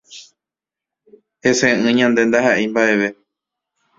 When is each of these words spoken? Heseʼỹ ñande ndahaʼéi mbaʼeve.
Heseʼỹ 1.43 1.91
ñande 1.97 2.21
ndahaʼéi 2.27 2.67
mbaʼeve. 2.71 3.07